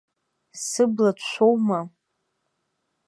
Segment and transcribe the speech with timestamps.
[0.65, 1.79] Сыбла ҭшәоума?